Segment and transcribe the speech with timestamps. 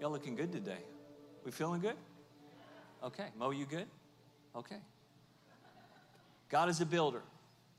[0.00, 0.78] Y'all looking good today.
[1.44, 1.96] We feeling good?
[3.02, 3.26] Okay.
[3.38, 3.86] Mo, you good?
[4.54, 4.76] Okay.
[6.50, 7.22] God is a builder.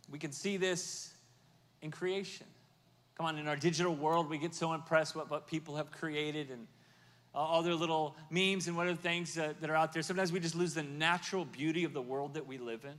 [0.09, 1.13] We can see this
[1.81, 2.47] in creation.
[3.17, 6.49] Come on, in our digital world, we get so impressed with what people have created
[6.49, 6.67] and
[7.35, 10.01] all their little memes and what other things that, that are out there.
[10.01, 12.93] Sometimes we just lose the natural beauty of the world that we live in.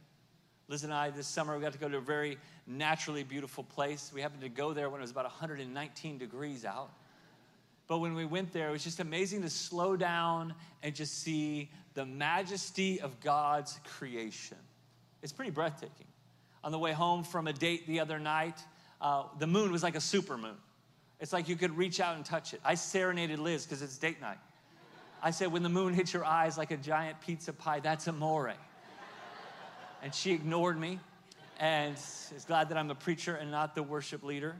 [0.68, 4.12] Liz and I, this summer, we got to go to a very naturally beautiful place.
[4.14, 6.90] We happened to go there when it was about 119 degrees out.
[7.88, 11.70] But when we went there, it was just amazing to slow down and just see
[11.94, 14.58] the majesty of God's creation.
[15.22, 16.06] It's pretty breathtaking.
[16.62, 18.60] On the way home from a date the other night,
[19.00, 20.56] uh, the moon was like a super moon.
[21.18, 22.60] It's like you could reach out and touch it.
[22.64, 24.38] I serenaded Liz because it's date night.
[25.22, 28.52] I said, when the moon hits your eyes like a giant pizza pie, that's amore.
[30.02, 31.00] And she ignored me
[31.58, 34.54] and is glad that I'm a preacher and not the worship leader.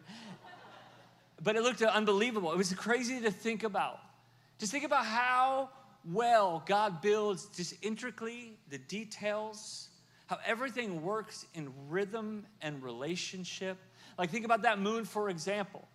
[1.42, 2.52] But it looked unbelievable.
[2.52, 4.00] It was crazy to think about.
[4.58, 5.70] Just think about how
[6.04, 9.88] well God builds just intricately the details,
[10.26, 13.78] how everything works in rhythm and relationship.
[14.18, 15.86] Like, think about that moon, for example.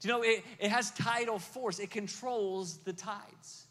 [0.00, 3.66] Do you know it, it has tidal force, it controls the tides.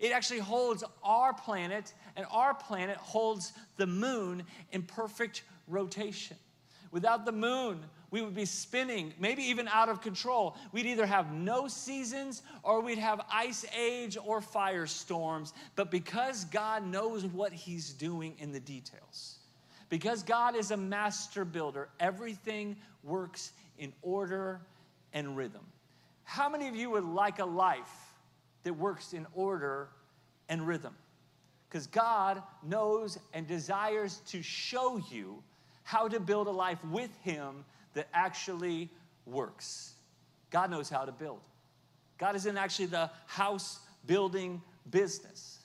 [0.00, 6.36] It actually holds our planet, and our planet holds the moon in perfect rotation.
[6.90, 7.84] Without the moon,
[8.14, 10.56] we would be spinning, maybe even out of control.
[10.70, 15.52] We'd either have no seasons or we'd have ice age or firestorms.
[15.74, 19.38] But because God knows what He's doing in the details,
[19.88, 24.60] because God is a master builder, everything works in order
[25.12, 25.66] and rhythm.
[26.22, 28.12] How many of you would like a life
[28.62, 29.88] that works in order
[30.48, 30.94] and rhythm?
[31.68, 35.42] Because God knows and desires to show you
[35.82, 38.90] how to build a life with Him that actually
[39.26, 39.94] works.
[40.50, 41.40] God knows how to build.
[42.18, 45.58] God is in actually the house building business.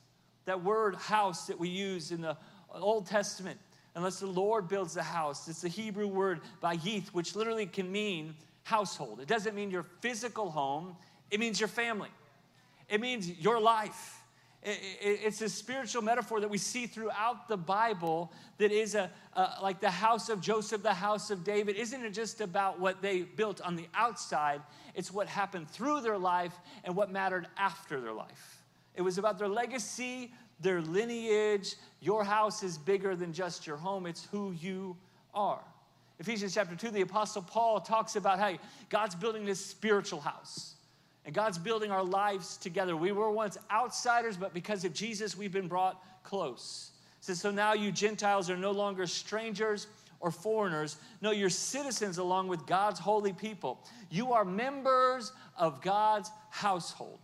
[0.46, 2.38] That word house that we use in the
[2.74, 3.60] Old Testament,
[3.96, 8.36] unless the Lord builds the house, it's the Hebrew word bayith, which literally can mean
[8.64, 9.20] household.
[9.20, 10.96] It doesn't mean your physical home,
[11.32, 12.10] it means your family,
[12.88, 14.19] it means your life.
[14.62, 19.80] It's a spiritual metaphor that we see throughout the Bible that is a, a, like
[19.80, 21.78] the house of Joseph, the house of David.
[21.78, 24.62] Isn't it just about what they built on the outside?
[24.96, 26.54] It's what happened through their life
[26.84, 28.62] and what mattered after their life.
[28.96, 31.76] It was about their legacy, their lineage.
[32.02, 34.98] Your house is bigger than just your home, it's who you
[35.34, 35.64] are.
[36.20, 38.58] Ephesians chapter 2, the Apostle Paul talks about how
[38.90, 40.76] God's building this spiritual house.
[41.30, 42.98] And God's building our lives together.
[42.98, 46.90] We were once outsiders, but because of Jesus, we've been brought close.
[47.20, 49.86] Says, So now you Gentiles are no longer strangers
[50.22, 50.98] or foreigners.
[51.22, 53.80] No, you're citizens along with God's holy people.
[54.10, 57.20] You are members of God's household.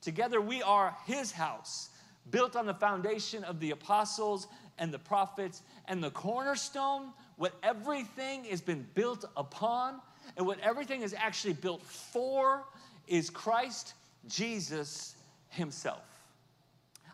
[0.00, 1.90] Together, we are His house,
[2.32, 5.62] built on the foundation of the apostles and the prophets.
[5.86, 10.00] And the cornerstone, what everything has been built upon,
[10.36, 12.64] and what everything is actually built for,
[13.08, 13.94] is Christ
[14.28, 15.14] Jesus
[15.48, 16.02] Himself.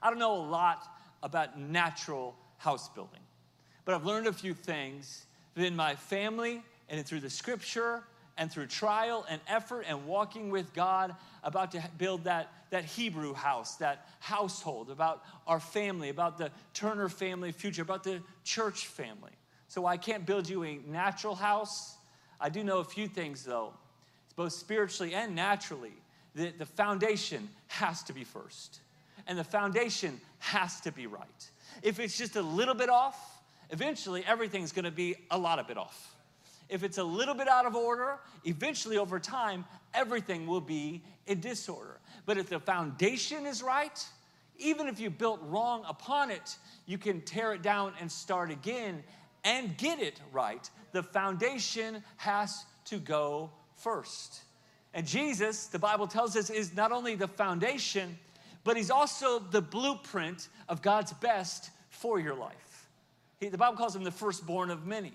[0.03, 0.87] I don't know a lot
[1.23, 3.21] about natural house building,
[3.85, 8.03] but I've learned a few things in my family and through the scripture
[8.37, 13.33] and through trial and effort and walking with God about to build that, that Hebrew
[13.33, 19.31] house, that household, about our family, about the Turner family future, about the church family.
[19.69, 21.97] So I can't build you a natural house.
[22.41, 23.73] I do know a few things though
[24.37, 25.93] both spiritually and naturally,
[26.35, 28.81] the, the foundation has to be first.
[29.27, 31.51] And the foundation has to be right.
[31.83, 35.79] If it's just a little bit off, eventually everything's gonna be a lot of bit
[35.79, 36.15] off.
[36.69, 41.41] If it's a little bit out of order, eventually over time, everything will be in
[41.41, 41.99] disorder.
[42.27, 44.05] But if the foundation is right,
[44.59, 46.57] even if you built wrong upon it,
[46.87, 49.03] you can tear it down and start again
[49.45, 50.69] and get it right.
[50.93, 53.51] The foundation has to go
[53.85, 54.41] first.
[54.95, 58.19] And Jesus, the Bible tells us, is not only the foundation,
[58.65, 62.89] but he's also the blueprint of God's best for your life.
[63.39, 65.13] He, the Bible calls him the firstborn of many.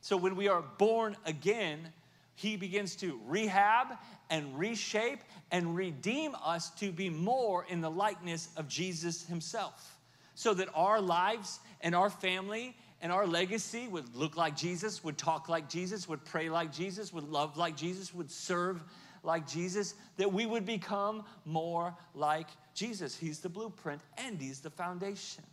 [0.00, 1.92] So when we are born again,
[2.34, 3.88] he begins to rehab
[4.30, 9.96] and reshape and redeem us to be more in the likeness of Jesus himself.
[10.34, 15.16] So that our lives and our family and our legacy would look like Jesus, would
[15.16, 18.82] talk like Jesus, would pray like Jesus, would love like Jesus, would serve
[19.22, 23.16] like Jesus, that we would become more like Jesus.
[23.16, 25.44] He's the blueprint and He's the foundation.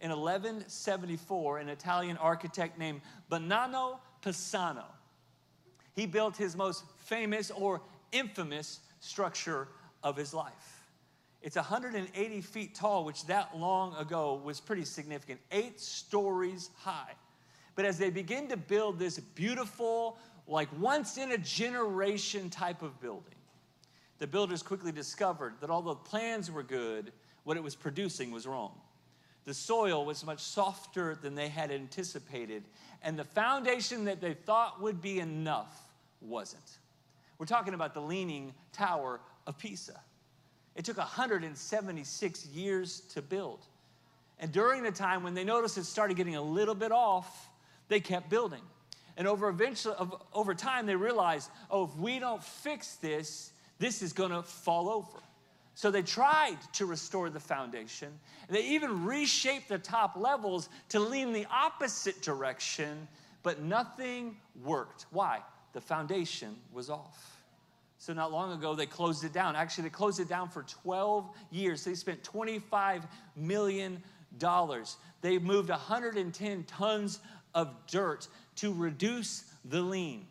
[0.00, 3.00] In 1174, an Italian architect named
[3.30, 4.84] Bonanno Pisano,
[5.94, 7.80] he built his most famous or
[8.10, 9.68] infamous structure
[10.02, 10.73] of his life.
[11.44, 17.12] It's 180 feet tall, which that long ago was pretty significant, eight stories high.
[17.74, 20.16] But as they begin to build this beautiful,
[20.48, 23.34] like once in a generation type of building,
[24.20, 27.12] the builders quickly discovered that although plans were good,
[27.42, 28.72] what it was producing was wrong.
[29.44, 32.64] The soil was much softer than they had anticipated,
[33.02, 35.84] and the foundation that they thought would be enough
[36.22, 36.78] wasn't.
[37.36, 40.00] We're talking about the Leaning Tower of Pisa.
[40.74, 43.60] It took 176 years to build.
[44.38, 47.48] And during the time when they noticed it started getting a little bit off,
[47.88, 48.62] they kept building.
[49.16, 49.94] And over eventually
[50.32, 54.88] over time they realized, "Oh, if we don't fix this, this is going to fall
[54.88, 55.22] over."
[55.76, 58.18] So they tried to restore the foundation.
[58.48, 63.08] They even reshaped the top levels to lean the opposite direction,
[63.42, 65.06] but nothing worked.
[65.10, 65.42] Why?
[65.72, 67.33] The foundation was off.
[68.04, 69.56] So, not long ago, they closed it down.
[69.56, 71.84] Actually, they closed it down for 12 years.
[71.84, 73.02] They spent $25
[73.34, 74.02] million.
[75.22, 77.20] They moved 110 tons
[77.54, 80.26] of dirt to reduce the lean.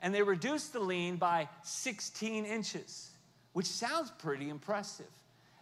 [0.00, 3.10] And they reduced the lean by 16 inches,
[3.54, 5.10] which sounds pretty impressive,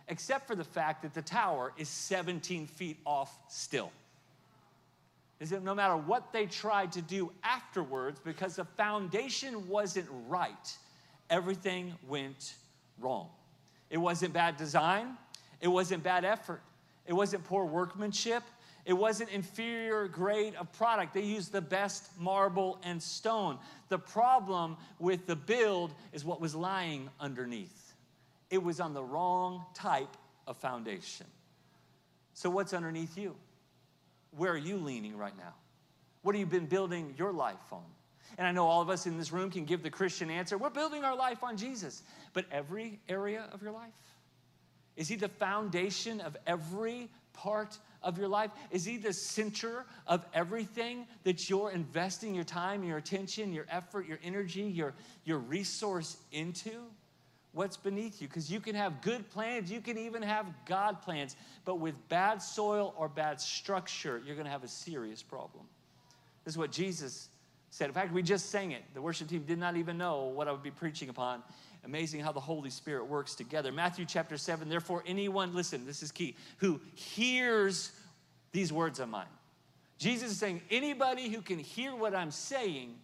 [0.08, 3.90] except for the fact that the tower is 17 feet off still.
[5.40, 10.76] Is that no matter what they tried to do afterwards, because the foundation wasn't right,
[11.30, 12.54] everything went
[12.98, 13.28] wrong.
[13.90, 15.16] It wasn't bad design,
[15.60, 16.62] it wasn't bad effort,
[17.06, 18.42] it wasn't poor workmanship,
[18.84, 21.12] it wasn't inferior grade of product.
[21.12, 23.58] They used the best marble and stone.
[23.90, 27.94] The problem with the build is what was lying underneath.
[28.50, 30.16] It was on the wrong type
[30.46, 31.26] of foundation.
[32.32, 33.36] So, what's underneath you?
[34.30, 35.54] Where are you leaning right now?
[36.22, 37.84] What have you been building your life on?
[38.36, 40.58] And I know all of us in this room can give the Christian answer.
[40.58, 42.02] We're building our life on Jesus.
[42.32, 43.92] But every area of your life?
[44.96, 48.50] Is He the foundation of every part of your life?
[48.70, 54.06] Is He the center of everything that you're investing your time, your attention, your effort,
[54.06, 56.72] your energy, your, your resource into?
[57.52, 58.28] What's beneath you?
[58.28, 61.34] Because you can have good plans, you can even have God plans,
[61.64, 65.64] but with bad soil or bad structure, you're going to have a serious problem.
[66.44, 67.28] This is what Jesus
[67.70, 67.88] said.
[67.88, 68.82] In fact, we just sang it.
[68.94, 71.42] The worship team did not even know what I would be preaching upon.
[71.84, 73.72] Amazing how the Holy Spirit works together.
[73.72, 77.92] Matthew chapter 7, therefore, anyone, listen, this is key, who hears
[78.52, 79.26] these words of mine.
[79.98, 82.94] Jesus is saying, anybody who can hear what I'm saying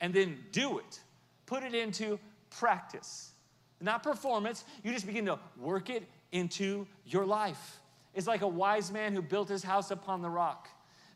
[0.00, 1.00] and then do it,
[1.46, 2.18] put it into
[2.50, 3.32] practice,
[3.80, 7.80] not performance, you just begin to work it into your life.
[8.14, 10.68] It's like a wise man who built his house upon the rock.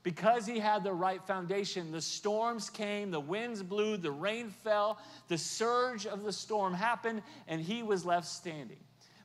[0.04, 4.98] Because he had the right foundation, the storms came, the winds blew, the rain fell,
[5.28, 8.76] the surge of the storm happened, and he was left standing.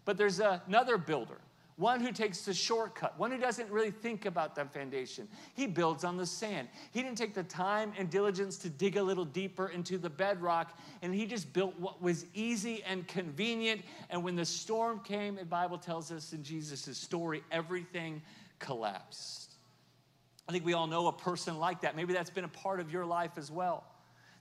[0.05, 1.41] But there's another builder,
[1.75, 5.27] one who takes the shortcut, one who doesn't really think about that foundation.
[5.53, 6.69] He builds on the sand.
[6.91, 10.77] He didn't take the time and diligence to dig a little deeper into the bedrock,
[11.01, 13.81] and he just built what was easy and convenient.
[14.09, 18.21] And when the storm came, the Bible tells us in Jesus' story, everything
[18.59, 19.48] collapsed.
[20.49, 21.95] I think we all know a person like that.
[21.95, 23.83] Maybe that's been a part of your life as well.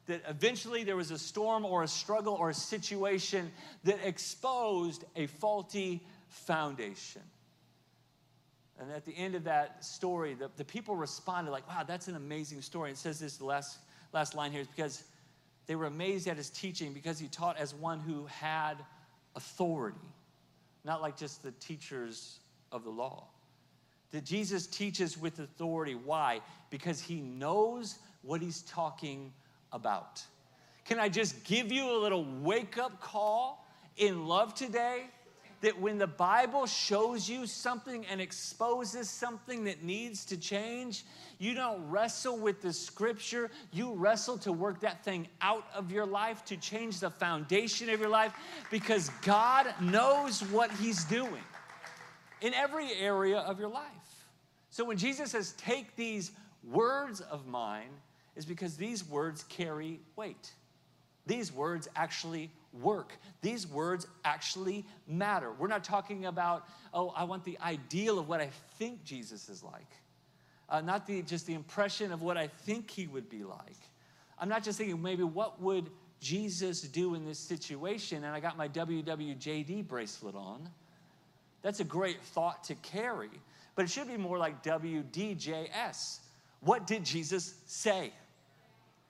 [0.07, 3.53] That eventually there was a storm or a struggle or a situation
[3.85, 7.21] that exposed a faulty foundation.
[8.81, 12.17] And at the end of that story, the, the people responded like, wow, that's an
[12.17, 12.89] amazing story.
[12.89, 13.79] And it says this, the last,
[14.15, 15.05] last line here is because
[15.67, 18.77] they were amazed at his teaching because he taught as one who had
[19.37, 19.99] authority,
[20.87, 22.41] not like just the teachers
[22.73, 23.29] of the law
[24.11, 25.95] that Jesus teaches with authority.
[25.95, 26.41] Why?
[26.71, 29.33] Because he knows what he's talking
[29.73, 30.23] about.
[30.85, 35.05] Can I just give you a little wake up call in love today?
[35.61, 41.05] That when the Bible shows you something and exposes something that needs to change,
[41.39, 43.51] you don't wrestle with the scripture.
[43.73, 47.99] You wrestle to work that thing out of your life, to change the foundation of
[47.99, 48.33] your life,
[48.71, 51.43] because God knows what He's doing
[52.41, 53.98] in every area of your life.
[54.71, 56.33] So when Jesus says, Take these
[56.65, 57.91] words of mine,
[58.39, 60.53] is because these words carry weight.
[61.27, 63.13] These words actually work.
[63.43, 65.53] These words actually matter.
[65.53, 68.49] We're not talking about, oh, I want the ideal of what I
[68.79, 69.91] think Jesus is like,
[70.71, 73.77] uh, not the, just the impression of what I think he would be like.
[74.39, 78.57] I'm not just thinking maybe what would Jesus do in this situation, and I got
[78.57, 80.69] my WWJD bracelet on.
[81.63, 83.31] That's a great thought to carry,
[83.79, 86.19] but it should be more like WDJS.
[86.63, 88.13] What did Jesus say?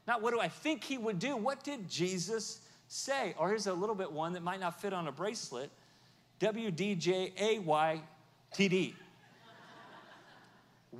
[0.06, 1.38] Not what do I think he would do?
[1.38, 3.34] What did Jesus say?
[3.38, 5.70] Or here's a little bit one that might not fit on a bracelet
[6.40, 8.02] W D J A Y
[8.52, 8.94] T D.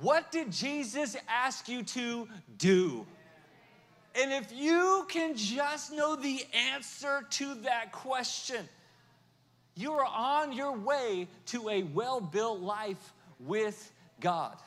[0.01, 3.05] What did Jesus ask you to do?
[4.19, 8.67] And if you can just know the answer to that question,
[9.75, 14.57] you are on your way to a well built life with God.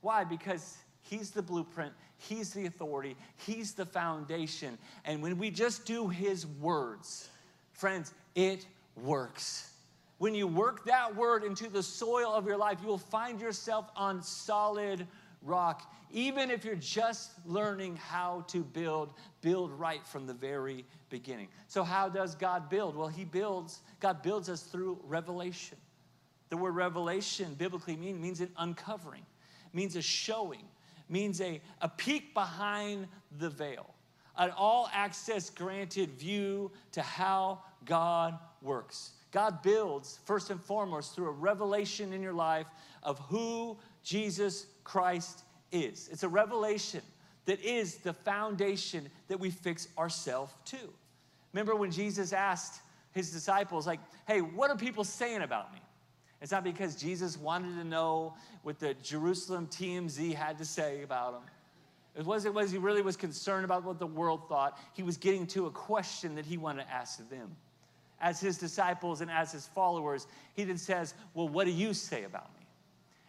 [0.00, 0.24] Why?
[0.24, 4.78] Because He's the blueprint, He's the authority, He's the foundation.
[5.04, 7.28] And when we just do His words,
[7.72, 8.66] friends, it
[8.96, 9.72] works.
[10.18, 13.90] When you work that word into the soil of your life, you will find yourself
[13.96, 15.06] on solid
[15.42, 15.90] rock.
[16.12, 21.48] Even if you're just learning how to build, build right from the very beginning.
[21.68, 22.96] So, how does God build?
[22.96, 25.78] Well, He builds, God builds us through revelation.
[26.50, 29.24] The word revelation biblically mean, means an uncovering,
[29.72, 30.64] means a showing,
[31.08, 33.06] means a, a peek behind
[33.38, 33.94] the veil,
[34.36, 39.12] an all access granted view to how God works.
[39.32, 42.66] God builds, first and foremost, through a revelation in your life
[43.02, 46.08] of who Jesus Christ is.
[46.10, 47.02] It's a revelation
[47.44, 50.78] that is the foundation that we fix ourselves to.
[51.52, 52.80] Remember when Jesus asked
[53.12, 55.80] his disciples, like, hey, what are people saying about me?
[56.40, 61.34] It's not because Jesus wanted to know what the Jerusalem TMZ had to say about
[61.34, 61.42] him.
[62.16, 64.78] It wasn't was he really was concerned about what the world thought.
[64.94, 67.56] He was getting to a question that he wanted to ask them
[68.20, 72.24] as his disciples and as his followers, he then says, Well, what do you say
[72.24, 72.66] about me?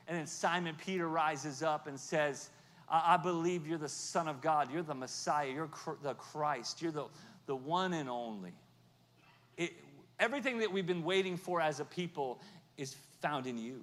[0.08, 2.50] And then Simon Peter rises up and says,
[2.90, 4.72] I, I believe you're the Son of God.
[4.72, 5.50] You're the Messiah.
[5.50, 6.82] You're cr- the Christ.
[6.82, 7.06] You're the,
[7.46, 8.52] the one and only.
[9.58, 9.74] It,
[10.20, 12.42] everything that we've been waiting for as a people
[12.82, 13.82] is found in you.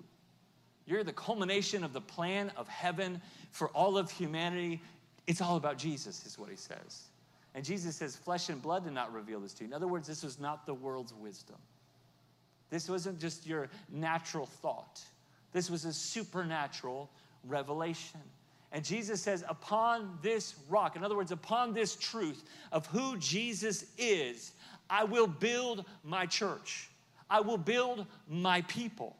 [0.86, 3.20] You're the culmination of the plan of heaven
[3.52, 4.80] for all of humanity.
[5.26, 7.04] It's all about Jesus, is what he says.
[7.54, 9.68] And Jesus says, Flesh and blood did not reveal this to you.
[9.68, 11.56] In other words, this was not the world's wisdom.
[12.70, 15.00] This wasn't just your natural thought,
[15.52, 17.08] this was a supernatural
[17.44, 18.20] revelation.
[18.70, 23.86] And Jesus says, Upon this rock, in other words, upon this truth of who Jesus
[23.96, 24.52] is,
[24.90, 26.90] I will build my church.
[27.30, 29.16] I will build my people.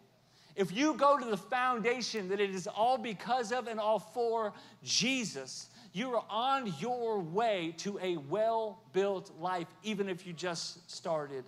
[0.57, 4.53] If you go to the foundation that it is all because of and all for
[4.83, 10.91] Jesus, you are on your way to a well built life, even if you just
[10.91, 11.45] started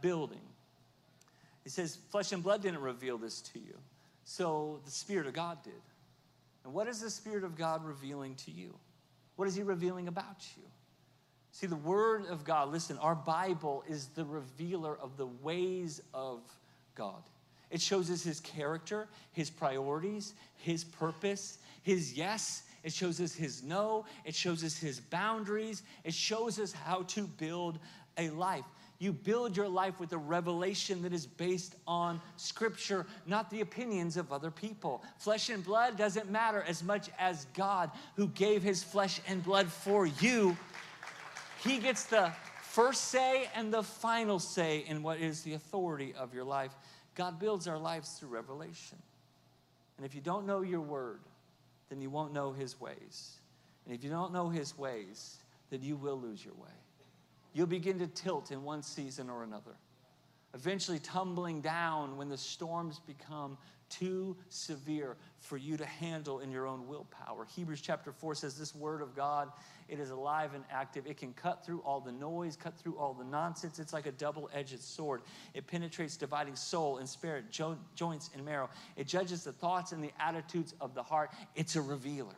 [0.00, 0.40] building.
[1.64, 3.78] He says, Flesh and blood didn't reveal this to you,
[4.24, 5.72] so the Spirit of God did.
[6.64, 8.74] And what is the Spirit of God revealing to you?
[9.36, 10.62] What is He revealing about you?
[11.52, 16.40] See, the Word of God, listen, our Bible is the revealer of the ways of
[16.94, 17.22] God.
[17.70, 23.62] It shows us His character, His priorities, His purpose, His yes, it shows us his
[23.62, 24.04] no.
[24.24, 25.82] It shows us his boundaries.
[26.04, 27.78] It shows us how to build
[28.18, 28.64] a life.
[28.98, 34.16] You build your life with a revelation that is based on scripture, not the opinions
[34.16, 35.02] of other people.
[35.18, 39.66] Flesh and blood doesn't matter as much as God, who gave his flesh and blood
[39.66, 40.56] for you.
[41.64, 46.34] He gets the first say and the final say in what is the authority of
[46.34, 46.72] your life.
[47.14, 48.98] God builds our lives through revelation.
[49.96, 51.20] And if you don't know your word,
[51.88, 53.36] then you won't know his ways.
[53.84, 55.36] And if you don't know his ways,
[55.70, 56.70] then you will lose your way.
[57.52, 59.72] You'll begin to tilt in one season or another,
[60.54, 63.58] eventually tumbling down when the storms become
[63.90, 67.44] too severe for you to handle in your own willpower.
[67.54, 69.50] Hebrews chapter 4 says this word of God,
[69.92, 71.06] it is alive and active.
[71.06, 73.78] It can cut through all the noise, cut through all the nonsense.
[73.78, 75.20] It's like a double-edged sword.
[75.52, 78.70] It penetrates dividing soul and spirit, jo- joints and marrow.
[78.96, 81.30] It judges the thoughts and the attitudes of the heart.
[81.56, 82.32] It's a revealer.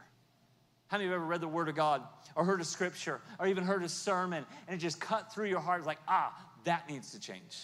[0.89, 2.03] How many of you have ever read the Word of God
[2.35, 5.61] or heard a scripture or even heard a sermon and it just cut through your
[5.61, 7.57] heart like, ah, that needs to change?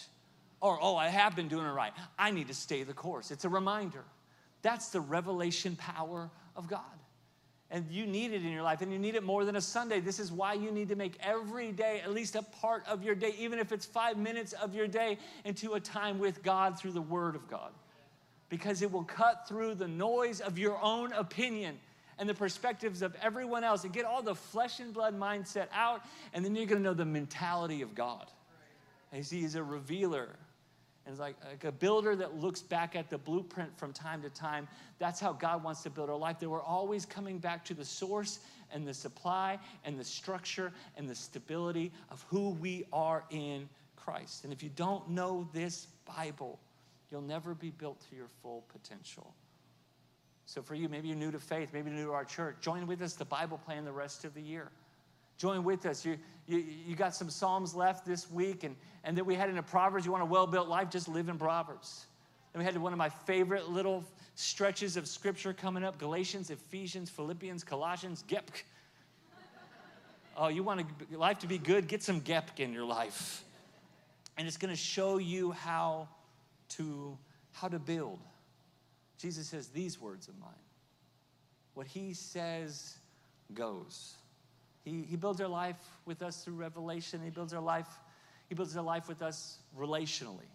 [0.61, 1.91] Or, oh, I have been doing it right.
[2.17, 3.29] I need to stay the course.
[3.29, 4.05] It's a reminder.
[4.61, 7.00] That's the revelation power of God.
[7.73, 10.01] And you need it in your life, and you need it more than a Sunday.
[10.01, 13.15] This is why you need to make every day at least a part of your
[13.15, 16.91] day, even if it's five minutes of your day, into a time with God through
[16.91, 17.71] the Word of God.
[18.49, 21.79] Because it will cut through the noise of your own opinion
[22.19, 26.01] and the perspectives of everyone else and get all the flesh and blood mindset out,
[26.33, 28.27] and then you're gonna know the mentality of God.
[29.13, 30.27] And He's a revealer
[31.11, 34.67] it's like, like a builder that looks back at the blueprint from time to time.
[34.99, 36.39] That's how God wants to build our life.
[36.39, 38.39] That we're always coming back to the source
[38.73, 44.43] and the supply and the structure and the stability of who we are in Christ.
[44.43, 45.87] And if you don't know this
[46.17, 46.59] Bible,
[47.11, 49.33] you'll never be built to your full potential.
[50.45, 52.87] So for you, maybe you're new to faith, maybe you're new to our church, join
[52.87, 54.69] with us the Bible plan the rest of the year.
[55.41, 56.05] Join with us.
[56.05, 59.57] You, you, you got some Psalms left this week, and, and then we had in
[59.57, 62.05] a Proverbs, you want a well built life, just live in Proverbs.
[62.53, 64.03] Then we had one of my favorite little
[64.35, 68.61] stretches of scripture coming up Galatians, Ephesians, Philippians, Colossians, Gepk.
[70.37, 71.87] Oh, you want a, life to be good?
[71.87, 73.43] Get some Gepk in your life.
[74.37, 76.07] And it's going to show you how
[76.69, 77.17] to,
[77.51, 78.19] how to build.
[79.17, 80.51] Jesus says these words of mine.
[81.73, 82.95] What he says
[83.55, 84.17] goes.
[84.83, 87.21] He, he builds our life with us through revelation.
[87.23, 87.87] He builds our life,
[88.49, 90.49] he builds our life with us relationally.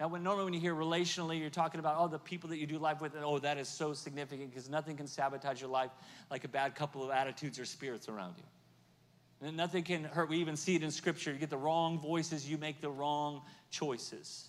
[0.00, 2.66] Now, when, normally when you hear relationally, you're talking about, oh, the people that you
[2.66, 5.90] do life with, and oh, that is so significant because nothing can sabotage your life
[6.30, 9.46] like a bad couple of attitudes or spirits around you.
[9.46, 10.28] And nothing can hurt.
[10.28, 11.32] We even see it in Scripture.
[11.32, 14.48] You get the wrong voices, you make the wrong choices.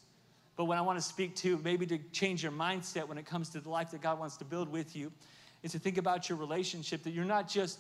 [0.56, 3.50] But what I want to speak to, maybe to change your mindset when it comes
[3.50, 5.12] to the life that God wants to build with you,
[5.64, 7.80] is to think about your relationship that you're not just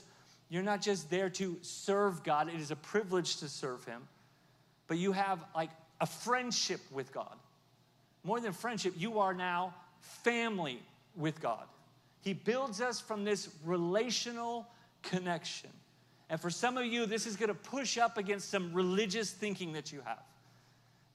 [0.54, 4.02] you're not just there to serve God, it is a privilege to serve Him,
[4.88, 7.36] but you have like a friendship with God.
[8.24, 10.80] More than friendship, you are now family
[11.16, 11.64] with God.
[12.22, 14.68] He builds us from this relational
[15.02, 15.70] connection.
[16.30, 19.74] And for some of you, this is going to push up against some religious thinking
[19.74, 20.24] that you have.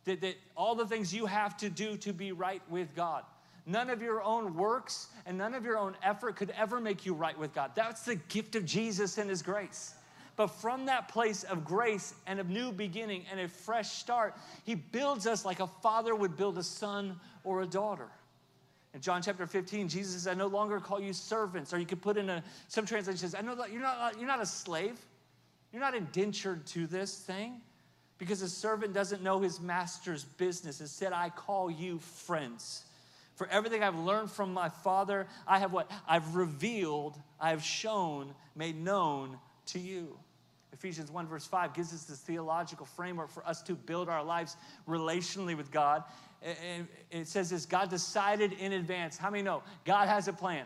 [0.04, 3.22] That, that all the things you have to do to be right with God.
[3.68, 7.12] None of your own works and none of your own effort could ever make you
[7.12, 7.72] right with God.
[7.74, 9.92] That's the gift of Jesus and His grace.
[10.36, 14.34] But from that place of grace and of new beginning and a fresh start,
[14.64, 18.08] He builds us like a father would build a son or a daughter.
[18.94, 21.74] In John chapter 15, Jesus says, I no longer call you servants.
[21.74, 24.26] Or you could put in a, some translation says, I know that you're not, you're
[24.26, 24.98] not a slave.
[25.72, 27.60] You're not indentured to this thing
[28.16, 30.80] because a servant doesn't know his master's business.
[30.80, 32.84] Instead, I call you friends.
[33.38, 35.88] For everything I've learned from my Father, I have what?
[36.08, 40.18] I've revealed, I have shown, made known to you.
[40.72, 44.56] Ephesians 1, verse 5 gives us this theological framework for us to build our lives
[44.88, 46.02] relationally with God.
[46.42, 49.16] And it says this God decided in advance.
[49.16, 49.62] How many know?
[49.84, 50.64] God has a plan.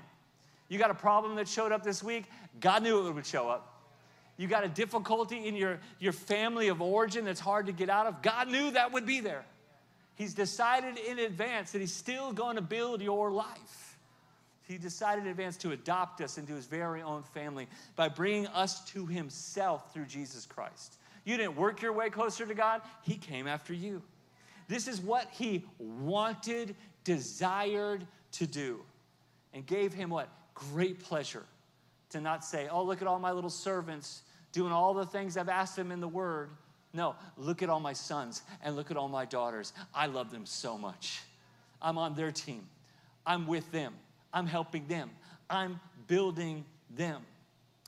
[0.71, 2.25] You got a problem that showed up this week?
[2.59, 3.85] God knew it would show up.
[4.39, 8.07] You got a difficulty in your, your family of origin that's hard to get out
[8.07, 8.23] of?
[8.23, 9.45] God knew that would be there.
[10.15, 13.99] He's decided in advance that He's still going to build your life.
[14.63, 18.85] He decided in advance to adopt us into His very own family by bringing us
[18.93, 20.99] to Himself through Jesus Christ.
[21.25, 24.03] You didn't work your way closer to God, He came after you.
[24.69, 28.81] This is what He wanted, desired to do,
[29.53, 30.29] and gave Him what?
[30.55, 31.45] Great pleasure
[32.11, 34.23] to not say, Oh, look at all my little servants
[34.53, 36.51] doing all the things I've asked them in the Word
[36.95, 39.73] no, look at all my sons and look at all my daughters.
[39.95, 41.21] I love them so much.
[41.81, 42.67] I'm on their team.
[43.27, 43.95] I'm with them.
[44.33, 45.11] I'm helping them.
[45.49, 47.23] I'm building them.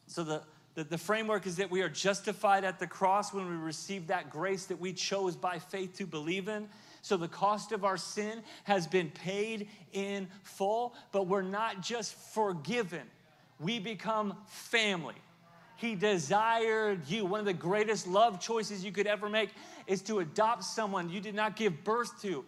[0.07, 0.43] So the,
[0.75, 4.31] the, the, framework is that we are justified at the cross when we receive that
[4.31, 6.69] grace that we chose by faith to believe in.
[7.03, 12.15] So the cost of our sin has been paid in full, but we're not just
[12.15, 13.03] forgiven,
[13.61, 15.15] we become family.
[15.77, 17.25] He desired you.
[17.25, 19.51] One of the greatest love choices you could ever make
[19.87, 22.45] is to adopt someone you did not give birth to.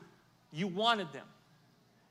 [0.52, 1.26] You wanted them.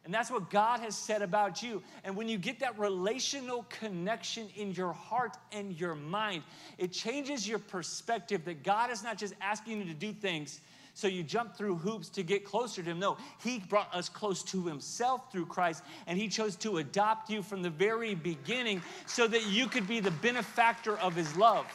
[0.05, 1.81] And that's what God has said about you.
[2.03, 6.43] And when you get that relational connection in your heart and your mind,
[6.77, 10.61] it changes your perspective that God is not just asking you to do things
[10.95, 12.99] so you jump through hoops to get closer to Him.
[12.99, 17.43] No, He brought us close to Himself through Christ, and He chose to adopt you
[17.43, 21.67] from the very beginning so that you could be the benefactor of His love.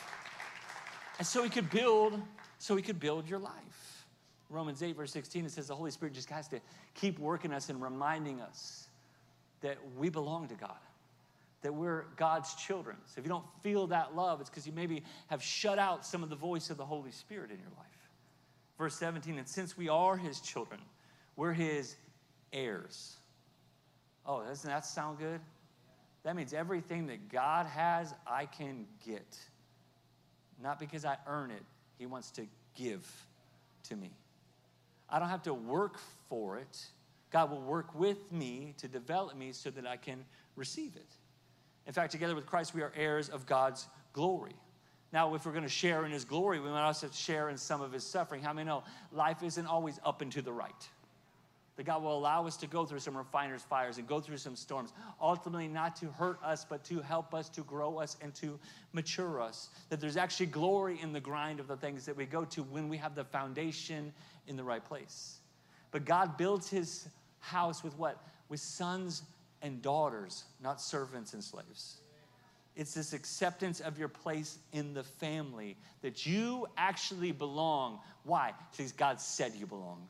[1.18, 2.20] And so He could build,
[2.58, 4.06] so He could build your life.
[4.48, 6.60] Romans 8, verse 16, it says the Holy Spirit just has to
[6.94, 8.88] keep working us and reminding us
[9.60, 10.78] that we belong to God
[11.62, 12.96] that we're God's children.
[13.04, 16.22] So if you don't feel that love, it's because you maybe have shut out some
[16.22, 17.99] of the voice of the Holy Spirit in your life.
[18.80, 20.80] Verse 17, and since we are his children,
[21.36, 21.96] we're his
[22.50, 23.14] heirs.
[24.24, 25.38] Oh, doesn't that sound good?
[26.22, 29.36] That means everything that God has, I can get.
[30.62, 31.62] Not because I earn it,
[31.98, 33.06] he wants to give
[33.90, 34.12] to me.
[35.10, 35.98] I don't have to work
[36.30, 36.86] for it.
[37.30, 40.24] God will work with me to develop me so that I can
[40.56, 41.10] receive it.
[41.86, 44.56] In fact, together with Christ, we are heirs of God's glory.
[45.12, 47.80] Now, if we're going to share in his glory, we might also share in some
[47.80, 48.42] of his suffering.
[48.42, 50.88] How many know life isn't always up and to the right?
[51.76, 54.54] That God will allow us to go through some refiner's fires and go through some
[54.54, 58.58] storms, ultimately not to hurt us, but to help us, to grow us, and to
[58.92, 59.70] mature us.
[59.88, 62.88] That there's actually glory in the grind of the things that we go to when
[62.88, 64.12] we have the foundation
[64.46, 65.38] in the right place.
[65.90, 67.08] But God builds his
[67.40, 68.22] house with what?
[68.48, 69.22] With sons
[69.62, 71.99] and daughters, not servants and slaves.
[72.76, 77.98] It's this acceptance of your place in the family that you actually belong.
[78.24, 78.52] Why?
[78.70, 80.08] Because God said you belong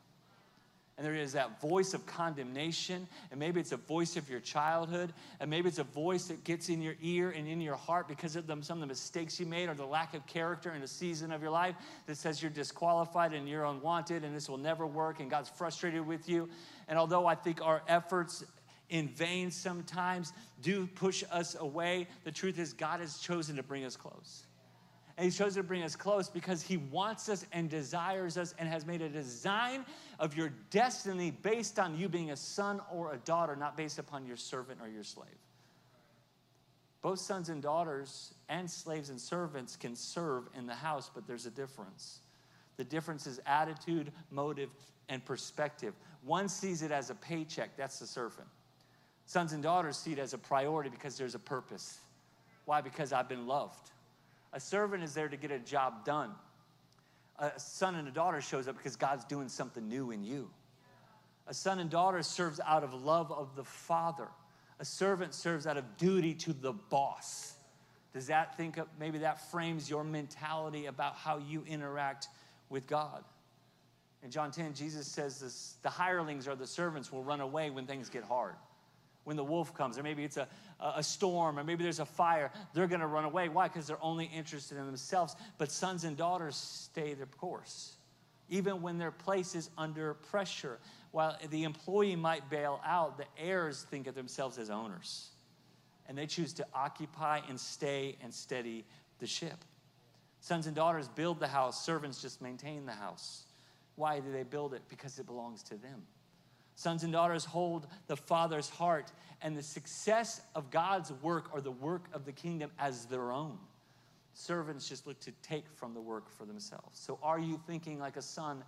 [1.01, 5.11] and there is that voice of condemnation, and maybe it's a voice of your childhood,
[5.39, 8.35] and maybe it's a voice that gets in your ear and in your heart because
[8.35, 10.87] of them, some of the mistakes you made or the lack of character in a
[10.87, 11.73] season of your life
[12.05, 16.05] that says you're disqualified and you're unwanted and this will never work and God's frustrated
[16.05, 16.47] with you.
[16.87, 18.43] And although I think our efforts
[18.91, 23.85] in vain sometimes do push us away, the truth is God has chosen to bring
[23.85, 24.45] us close.
[25.17, 28.67] And He's chosen to bring us close because He wants us and desires us and
[28.67, 29.85] has made a design
[30.19, 34.25] of your destiny based on you being a son or a daughter, not based upon
[34.25, 35.29] your servant or your slave.
[37.01, 41.45] Both sons and daughters and slaves and servants can serve in the house, but there's
[41.45, 42.19] a difference.
[42.75, 44.69] The difference is attitude, motive,
[45.07, 45.93] and perspective.
[46.23, 48.47] One sees it as a paycheck, that's the servant.
[49.25, 51.99] Sons and daughters see it as a priority because there's a purpose.
[52.65, 52.81] Why?
[52.81, 53.91] Because I've been loved.
[54.53, 56.31] A servant is there to get a job done.
[57.39, 60.49] A son and a daughter shows up because God's doing something new in you.
[61.47, 64.27] A son and daughter serves out of love of the father.
[64.79, 67.55] A servant serves out of duty to the boss.
[68.13, 72.27] Does that think of maybe that frames your mentality about how you interact
[72.69, 73.23] with God?
[74.23, 77.87] In John 10, Jesus says this, the hirelings or the servants will run away when
[77.87, 78.55] things get hard
[79.23, 80.47] when the wolf comes, or maybe it's a,
[80.79, 83.49] a storm, or maybe there's a fire, they're going to run away.
[83.49, 83.67] Why?
[83.67, 85.35] Because they're only interested in themselves.
[85.57, 87.93] But sons and daughters stay their course,
[88.49, 90.79] even when their place is under pressure.
[91.11, 95.29] While the employee might bail out, the heirs think of themselves as owners,
[96.07, 98.85] and they choose to occupy and stay and steady
[99.19, 99.63] the ship.
[100.39, 103.43] Sons and daughters build the house, servants just maintain the house.
[103.95, 104.81] Why do they build it?
[104.89, 106.01] Because it belongs to them.
[106.75, 111.71] Sons and daughters hold the Father's heart and the success of God's work or the
[111.71, 113.57] work of the kingdom as their own.
[114.33, 116.99] Servants just look to take from the work for themselves.
[116.99, 118.63] So, are you thinking like a son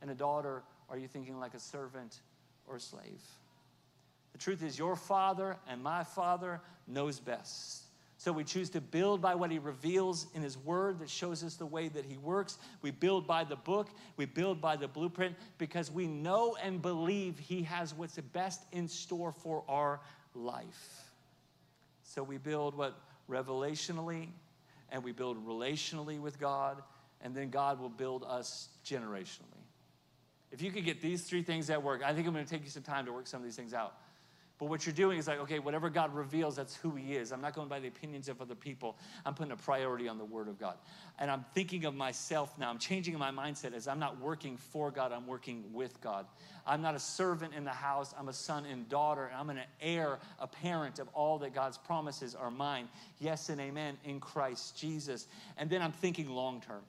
[0.00, 0.62] and a daughter?
[0.88, 2.20] Are you thinking like a servant
[2.66, 3.20] or a slave?
[4.32, 7.87] The truth is, your father and my father knows best.
[8.18, 11.54] So we choose to build by what he reveals in his word that shows us
[11.54, 12.58] the way that he works.
[12.82, 17.38] We build by the book, we build by the blueprint because we know and believe
[17.38, 20.00] he has what's the best in store for our
[20.34, 21.04] life.
[22.02, 22.98] So we build what
[23.30, 24.30] revelationally
[24.90, 26.82] and we build relationally with God,
[27.20, 29.44] and then God will build us generationally.
[30.50, 32.64] If you could get these three things at work, I think I'm going to take
[32.64, 33.94] you some time to work some of these things out.
[34.58, 37.30] But what you're doing is like, okay, whatever God reveals, that's who He is.
[37.30, 38.96] I'm not going by the opinions of other people.
[39.24, 40.76] I'm putting a priority on the Word of God.
[41.20, 42.68] And I'm thinking of myself now.
[42.68, 46.26] I'm changing my mindset as I'm not working for God, I'm working with God.
[46.66, 50.18] I'm not a servant in the house, I'm a son and daughter, I'm an heir,
[50.38, 52.88] a parent of all that God's promises are mine.
[53.20, 55.28] Yes and amen in Christ Jesus.
[55.56, 56.82] And then I'm thinking long term,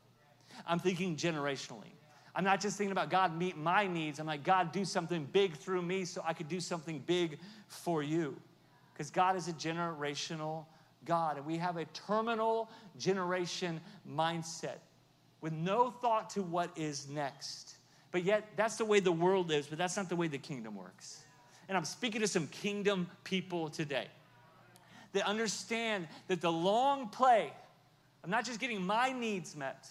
[0.67, 1.93] I'm thinking generationally.
[2.39, 4.17] I'm not just thinking about God meet my needs.
[4.17, 8.02] I'm like, God, do something big through me so I could do something big for
[8.02, 8.34] you.
[8.93, 10.63] Because God is a generational
[11.04, 14.78] God, and we have a terminal generation mindset
[15.41, 17.75] with no thought to what is next.
[18.13, 20.78] But yet, that's the way the world lives, but that's not the way the kingdom
[20.78, 21.23] works.
[21.67, 24.08] And I'm speaking to some kingdom people today
[25.12, 27.52] that understand that the long play
[28.23, 29.89] of not just getting my needs met,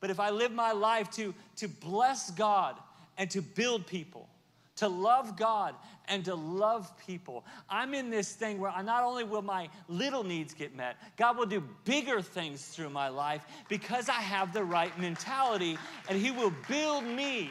[0.00, 2.76] but if I live my life to, to bless God
[3.16, 4.28] and to build people,
[4.76, 5.74] to love God
[6.08, 7.44] and to love people.
[7.68, 11.36] I'm in this thing where I not only will my little needs get met, God
[11.36, 15.78] will do bigger things through my life because I have the right mentality
[16.08, 17.50] and He will build me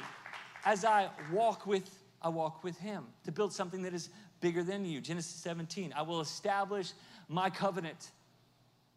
[0.64, 1.90] as I walk with
[2.22, 4.10] I walk with Him to build something that is
[4.42, 5.00] bigger than you.
[5.00, 5.94] Genesis 17.
[5.96, 6.94] I will establish
[7.30, 8.12] my covenant,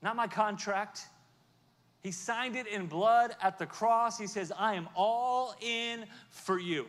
[0.00, 1.02] not my contract
[2.08, 4.18] he signed it in blood at the cross.
[4.18, 6.86] He says, I am all in for you.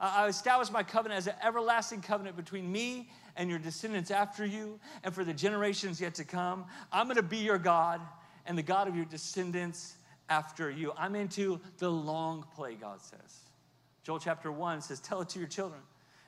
[0.00, 4.80] I establish my covenant as an everlasting covenant between me and your descendants after you
[5.02, 6.64] and for the generations yet to come.
[6.90, 8.00] I'm going to be your God
[8.46, 9.96] and the God of your descendants
[10.30, 10.94] after you.
[10.96, 13.40] I'm into the long play, God says.
[14.04, 15.82] Joel chapter 1 says, Tell it to your children,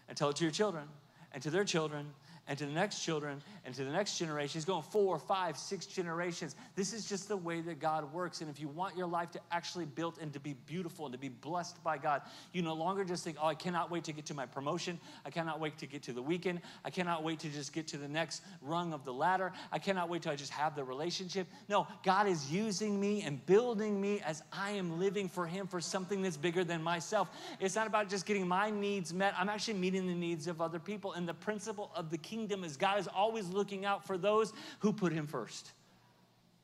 [0.07, 0.85] and tell it to your children,
[1.33, 2.09] and to their children,
[2.49, 4.59] and to the next children and to the next generation.
[4.59, 6.55] He's going four, five, six generations.
[6.77, 8.41] This is just the way that God works.
[8.41, 11.19] And if you want your life to actually build and to be beautiful and to
[11.19, 14.27] be blessed by God, you no longer just think, oh, I cannot wait to get
[14.27, 15.01] to my promotion.
[15.25, 16.61] I cannot wait to get to the weekend.
[16.85, 19.53] I cannot wait to just get to the next rung of the ladder.
[19.73, 21.49] I cannot wait till I just have the relationship.
[21.69, 25.81] No, God is using me and building me as I am living for Him for
[25.81, 27.29] something that's bigger than myself.
[27.59, 29.35] It's not about just getting my needs met.
[29.37, 31.13] I'm actually meeting the needs of other people.
[31.15, 34.53] And the principle of the key kingdom is God is always looking out for those
[34.81, 35.73] who put him first.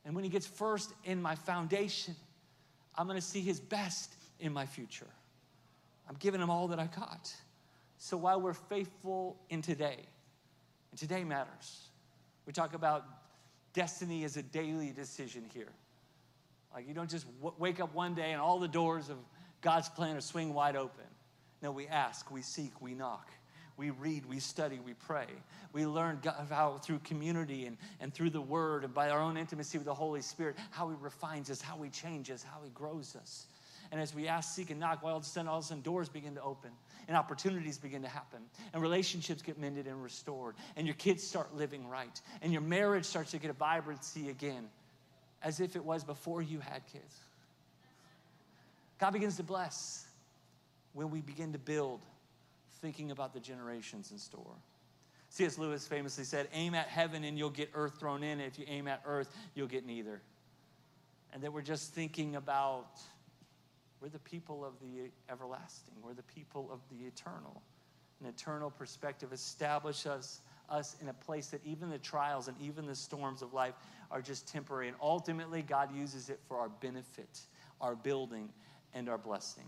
[0.05, 2.15] And when he gets first in my foundation,
[2.95, 5.07] I'm gonna see his best in my future.
[6.07, 7.33] I'm giving him all that I got.
[7.97, 9.97] So while we're faithful in today,
[10.91, 11.89] and today matters,
[12.45, 13.05] we talk about
[13.73, 15.71] destiny as a daily decision here.
[16.71, 19.17] Like you don't just w- wake up one day and all the doors of
[19.61, 21.05] God's plan are swing wide open.
[21.63, 23.31] No, we ask, we seek, we knock.
[23.83, 25.25] We read, we study, we pray.
[25.73, 29.77] We learn how through community and, and through the Word and by our own intimacy
[29.77, 33.45] with the Holy Spirit, how He refines us, how He changes, how He grows us.
[33.91, 35.83] And as we ask, seek, and knock, all of a sudden, all of a sudden,
[35.83, 36.69] doors begin to open
[37.09, 38.39] and opportunities begin to happen
[38.71, 43.03] and relationships get mended and restored and your kids start living right and your marriage
[43.03, 44.69] starts to get a vibrancy again
[45.41, 47.19] as if it was before you had kids.
[49.01, 50.05] God begins to bless
[50.93, 51.99] when we begin to build,
[52.83, 54.57] thinking about the generations in store.
[55.29, 55.57] C.S.
[55.57, 58.41] Lewis famously said, Aim at heaven and you'll get earth thrown in.
[58.41, 60.21] If you aim at earth, you'll get neither.
[61.31, 62.99] And that we're just thinking about
[64.01, 67.63] we're the people of the everlasting, we're the people of the eternal.
[68.21, 72.85] An eternal perspective establishes us, us in a place that even the trials and even
[72.85, 73.75] the storms of life
[74.11, 74.89] are just temporary.
[74.89, 77.39] And ultimately, God uses it for our benefit,
[77.79, 78.49] our building,
[78.93, 79.65] and our blessing.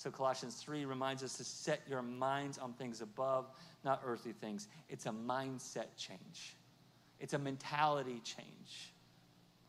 [0.00, 3.50] So Colossians 3 reminds us to set your minds on things above,
[3.84, 4.66] not earthly things.
[4.88, 6.56] It's a mindset change.
[7.18, 8.94] It's a mentality change.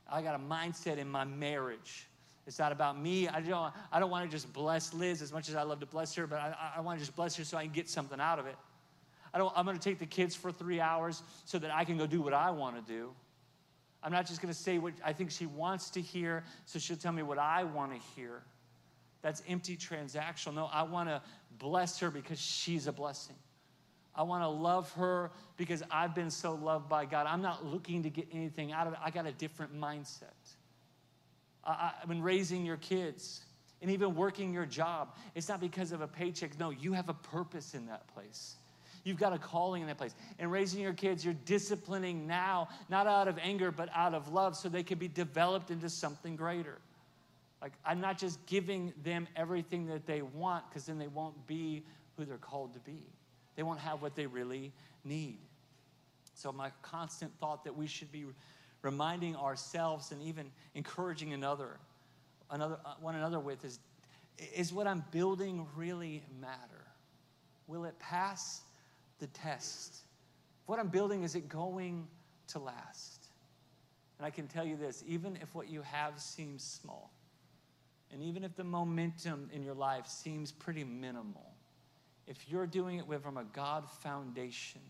[0.09, 2.07] I got a mindset in my marriage.
[2.47, 3.27] It's not about me.
[3.27, 5.85] I don't, I don't want to just bless Liz as much as I love to
[5.85, 8.21] bless her, but I, I want to just bless her so I can get something
[8.21, 8.55] out of it.
[9.33, 11.97] I don't, I'm going to take the kids for three hours so that I can
[11.97, 13.09] go do what I want to do.
[14.01, 16.95] I'm not just going to say what I think she wants to hear, so she'll
[16.95, 18.43] tell me what I want to hear.
[19.21, 20.55] That's empty transactional.
[20.55, 21.21] No, I want to
[21.59, 23.35] bless her because she's a blessing.
[24.15, 27.27] I want to love her because I've been so loved by God.
[27.27, 28.99] I'm not looking to get anything out of it.
[29.03, 30.23] I got a different mindset.
[31.63, 33.41] I, I've been raising your kids
[33.81, 35.15] and even working your job.
[35.33, 36.59] It's not because of a paycheck.
[36.59, 38.55] No, you have a purpose in that place.
[39.03, 40.13] You've got a calling in that place.
[40.37, 44.55] And raising your kids, you're disciplining now, not out of anger, but out of love,
[44.55, 46.77] so they can be developed into something greater.
[47.61, 51.83] Like, I'm not just giving them everything that they want because then they won't be
[52.17, 53.05] who they're called to be.
[53.55, 54.71] They won't have what they really
[55.03, 55.37] need.
[56.33, 58.25] So, my constant thought that we should be
[58.81, 61.77] reminding ourselves and even encouraging another,
[62.49, 63.79] another uh, one another with is
[64.55, 66.87] is what I'm building really matter?
[67.67, 68.61] Will it pass
[69.19, 69.97] the test?
[70.65, 72.07] What I'm building, is it going
[72.47, 73.27] to last?
[74.17, 77.11] And I can tell you this even if what you have seems small,
[78.11, 81.55] and even if the momentum in your life seems pretty minimal,
[82.27, 84.81] if you're doing it from a God foundation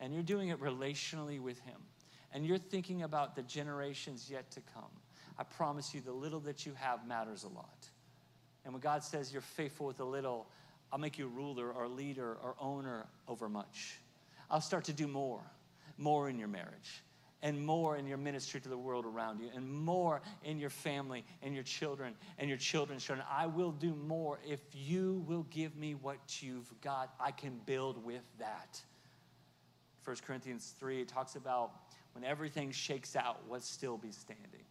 [0.00, 1.80] and you're doing it relationally with Him,
[2.32, 4.90] and you're thinking about the generations yet to come,
[5.38, 7.86] I promise you the little that you have matters a lot.
[8.64, 10.46] And when God says you're faithful with a little,
[10.92, 13.98] I'll make you ruler or leader or owner over much.
[14.50, 15.42] I'll start to do more,
[15.96, 17.02] more in your marriage,
[17.42, 21.24] and more in your ministry to the world around you, and more in your family
[21.42, 23.26] and your children and your children's children.
[23.30, 27.14] I will do more if you will give me what you've got.
[27.20, 28.80] I can build with that.
[30.04, 31.72] 1 Corinthians 3 talks about
[32.12, 34.64] when everything shakes out, what still be standing.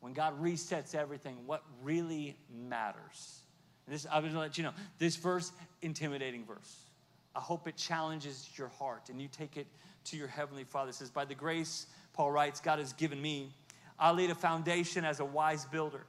[0.00, 2.36] When God resets everything, what really
[2.68, 3.40] matters.
[3.86, 5.50] And this, I'm going to let you know, this verse,
[5.82, 6.76] intimidating verse.
[7.34, 9.66] I hope it challenges your heart and you take it
[10.04, 10.90] to your Heavenly Father.
[10.90, 13.52] It says, By the grace, Paul writes, God has given me,
[13.98, 16.04] I laid a foundation as a wise builder.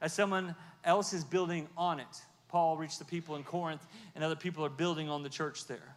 [0.00, 2.22] As someone else is building on it.
[2.48, 5.96] Paul reached the people in Corinth, and other people are building on the church there.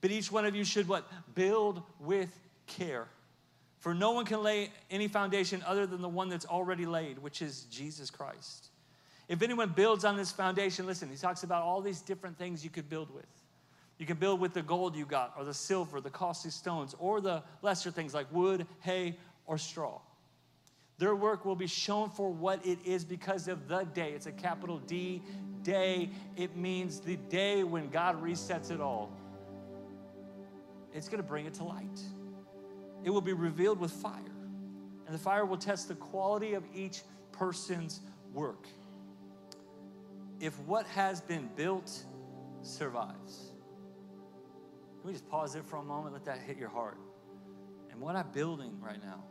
[0.00, 1.10] But each one of you should what?
[1.34, 3.08] Build with care.
[3.78, 7.42] For no one can lay any foundation other than the one that's already laid, which
[7.42, 8.68] is Jesus Christ.
[9.28, 12.70] If anyone builds on this foundation, listen, he talks about all these different things you
[12.70, 13.26] could build with.
[13.98, 17.20] You can build with the gold you got, or the silver, the costly stones, or
[17.20, 20.00] the lesser things like wood, hay, or straw.
[20.98, 24.12] Their work will be shown for what it is because of the day.
[24.12, 25.22] It's a capital D,
[25.62, 26.10] day.
[26.36, 29.10] It means the day when God resets it all.
[30.94, 32.00] It's going to bring it to light.
[33.04, 34.34] It will be revealed with fire,
[35.06, 38.00] and the fire will test the quality of each person's
[38.32, 38.66] work.
[40.40, 42.04] If what has been built
[42.62, 43.52] survives,
[45.08, 46.14] we just pause there for a moment?
[46.14, 46.98] Let that hit your heart.
[47.90, 49.24] And what I'm building right now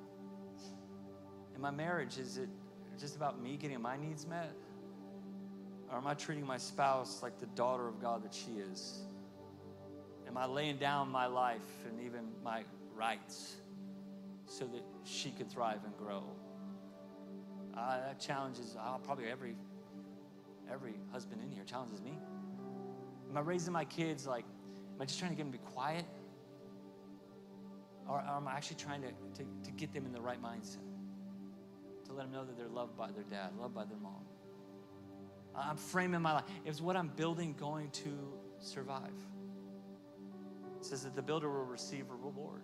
[1.57, 2.49] in my marriage, is it
[2.99, 4.51] just about me getting my needs met?
[5.91, 8.99] Or am I treating my spouse like the daughter of God that she is?
[10.27, 12.63] Am I laying down my life and even my
[12.95, 13.55] rights
[14.45, 16.23] so that she could thrive and grow?
[17.75, 19.55] Uh, that challenges uh, probably every
[20.71, 22.19] every husband in here challenges me.
[23.29, 24.45] Am I raising my kids like,
[24.97, 26.05] am I just trying to get them to be quiet?
[28.09, 30.77] Or, or am I actually trying to, to, to get them in the right mindset?
[32.05, 34.25] To let them know that they're loved by their dad, loved by their mom.
[35.55, 36.45] I'm framing my life.
[36.65, 39.13] Is what I'm building going to survive?
[40.79, 42.63] It says that the builder will receive a reward.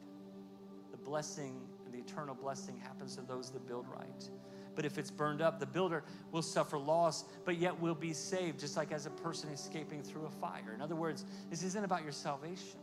[0.91, 4.29] The blessing, the eternal blessing happens to those that build right.
[4.75, 8.59] But if it's burned up, the builder will suffer loss, but yet will be saved,
[8.59, 10.73] just like as a person escaping through a fire.
[10.73, 12.79] In other words, this isn't about your salvation.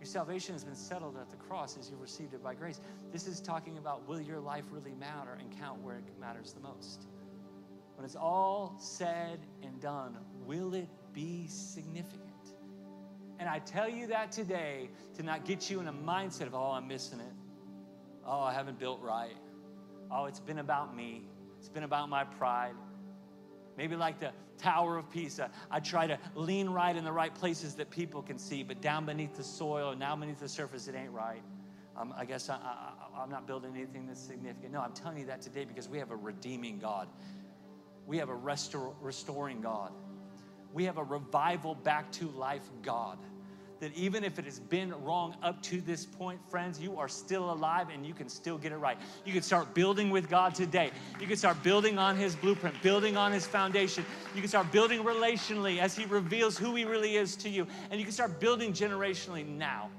[0.00, 2.80] Your salvation has been settled at the cross as you received it by grace.
[3.12, 6.60] This is talking about will your life really matter and count where it matters the
[6.60, 7.06] most?
[7.94, 12.32] When it's all said and done, will it be significant?
[13.38, 16.72] And I tell you that today to not get you in a mindset of, oh,
[16.72, 17.34] I'm missing it.
[18.26, 19.36] Oh, I haven't built right.
[20.12, 21.22] Oh, it's been about me.
[21.58, 22.74] It's been about my pride.
[23.76, 27.74] Maybe like the Tower of Pisa, I try to lean right in the right places
[27.76, 30.94] that people can see, but down beneath the soil, and now beneath the surface, it
[30.94, 31.42] ain't right.
[31.96, 34.72] Um, I guess I, I, I'm not building anything that's significant.
[34.72, 37.08] No, I'm telling you that today because we have a redeeming God.
[38.06, 39.92] We have a restor- restoring God.
[40.72, 43.18] We have a revival back to life God
[43.82, 47.50] that even if it has been wrong up to this point, friends, you are still
[47.50, 48.96] alive and you can still get it right.
[49.24, 50.92] You can start building with God today.
[51.20, 54.06] You can start building on His blueprint, building on His foundation.
[54.36, 57.66] You can start building relationally as He reveals who He really is to you.
[57.90, 59.90] And you can start building generationally now.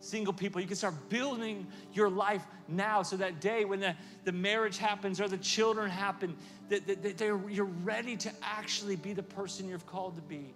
[0.00, 4.32] Single people, you can start building your life now so that day when the, the
[4.32, 6.36] marriage happens or the children happen,
[6.68, 10.52] that, that, that you're ready to actually be the person you're called to be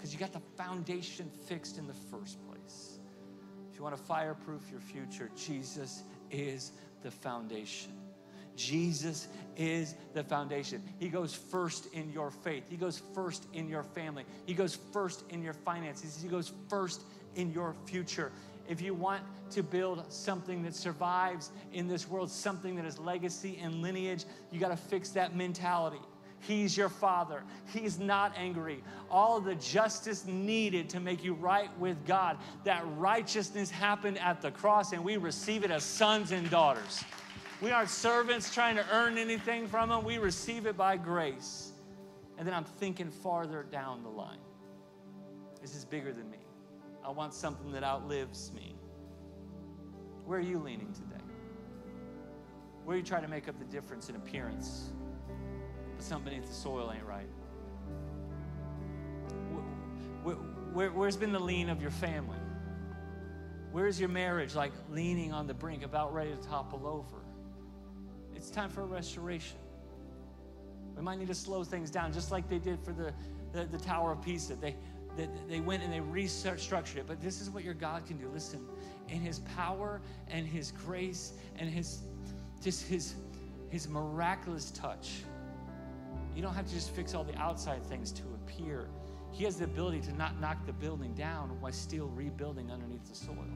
[0.00, 2.98] because you got the foundation fixed in the first place.
[3.70, 7.92] If you want to fireproof your future, Jesus is the foundation.
[8.56, 10.82] Jesus is the foundation.
[10.98, 12.64] He goes first in your faith.
[12.70, 14.24] He goes first in your family.
[14.46, 16.18] He goes first in your finances.
[16.20, 17.02] He goes first
[17.34, 18.32] in your future.
[18.68, 23.58] If you want to build something that survives in this world, something that is legacy
[23.62, 26.00] and lineage, you got to fix that mentality.
[26.40, 27.42] He's your father.
[27.72, 28.82] He's not angry.
[29.10, 34.40] All of the justice needed to make you right with God, that righteousness happened at
[34.40, 37.04] the cross, and we receive it as sons and daughters.
[37.60, 41.72] We aren't servants trying to earn anything from Him, we receive it by grace.
[42.38, 44.38] And then I'm thinking farther down the line.
[45.60, 46.38] This is bigger than me.
[47.04, 48.76] I want something that outlives me.
[50.24, 51.22] Where are you leaning today?
[52.84, 54.90] Where are you trying to make up the difference in appearance?
[56.00, 57.28] But something beneath the soil ain't right.
[60.22, 62.38] Where, where, where's been the lean of your family?
[63.70, 67.22] Where's your marriage like leaning on the brink, about ready to topple over?
[68.34, 69.58] It's time for a restoration.
[70.96, 73.12] We might need to slow things down, just like they did for the,
[73.52, 74.54] the, the Tower of Pisa.
[74.54, 74.76] They,
[75.18, 77.04] they, they went and they restructured it.
[77.06, 78.30] But this is what your God can do.
[78.32, 78.66] Listen,
[79.10, 81.98] in His power and His grace and His
[82.62, 83.16] just His
[83.68, 85.24] His miraculous touch,
[86.34, 88.88] you don't have to just fix all the outside things to appear.
[89.32, 93.14] He has the ability to not knock the building down while still rebuilding underneath the
[93.14, 93.46] soil.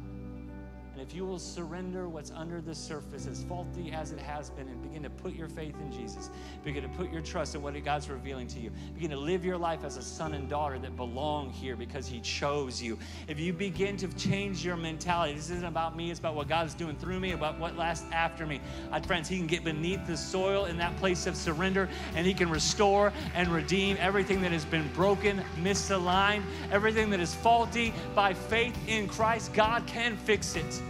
[0.95, 4.69] And if you will surrender what's under the surface, as faulty as it has been,
[4.69, 6.31] and begin to put your faith in Jesus,
[6.63, 9.59] begin to put your trust in what God's revealing to you, begin to live your
[9.59, 12.97] life as a son and daughter that belong here because He chose you.
[13.27, 16.75] If you begin to change your mentality, this isn't about me, it's about what God's
[16.75, 18.61] doing through me, about what lasts after me.
[18.93, 22.35] My friends, He can get beneath the soil in that place of surrender, and He
[22.35, 27.93] can restore and redeem everything that has been broken, misaligned, everything that is faulty.
[28.15, 30.83] By faith in Christ, God can fix it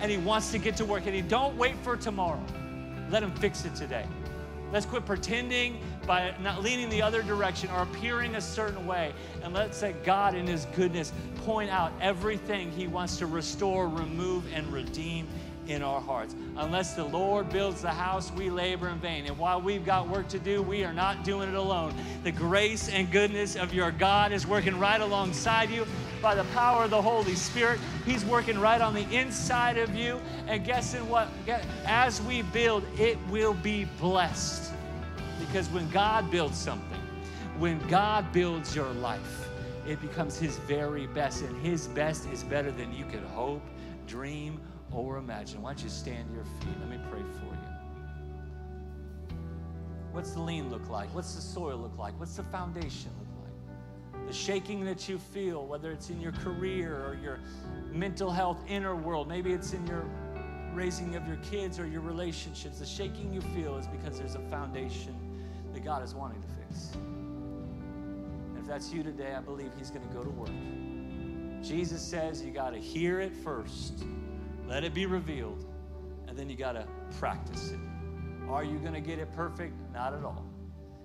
[0.00, 1.06] and He wants to get to work.
[1.06, 2.42] And He don't wait for tomorrow.
[3.10, 4.06] Let Him fix it today.
[4.72, 9.12] Let's quit pretending by not leaning the other direction or appearing a certain way.
[9.42, 11.12] And let's let God, in His goodness,
[11.44, 15.26] point out everything He wants to restore, remove, and redeem
[15.66, 16.34] in our hearts.
[16.56, 19.26] Unless the Lord builds the house, we labor in vain.
[19.26, 21.94] And while we've got work to do, we are not doing it alone.
[22.24, 25.86] The grace and goodness of your God is working right alongside you
[26.20, 27.80] by the power of the Holy Spirit.
[28.04, 30.20] He's working right on the inside of you.
[30.46, 31.28] And guessing what?
[31.86, 34.72] As we build, it will be blessed.
[35.38, 37.00] Because when God builds something,
[37.58, 39.48] when God builds your life,
[39.86, 41.42] it becomes His very best.
[41.42, 43.62] And His best is better than you could hope,
[44.06, 44.60] dream,
[44.92, 45.62] or imagine.
[45.62, 46.78] Why don't you stand to your feet?
[46.80, 47.70] Let me pray for you.
[50.12, 51.08] What's the lean look like?
[51.14, 52.18] What's the soil look like?
[52.18, 53.29] What's the foundation look like?
[54.26, 57.40] The shaking that you feel, whether it's in your career or your
[57.90, 60.04] mental health inner world, maybe it's in your
[60.72, 64.40] raising of your kids or your relationships, the shaking you feel is because there's a
[64.48, 65.14] foundation
[65.72, 66.94] that God is wanting to fix.
[66.94, 70.50] And if that's you today, I believe He's going to go to work.
[71.62, 74.04] Jesus says you got to hear it first,
[74.66, 75.66] let it be revealed,
[76.26, 76.86] and then you got to
[77.18, 77.78] practice it.
[78.48, 79.74] Are you going to get it perfect?
[79.92, 80.44] Not at all.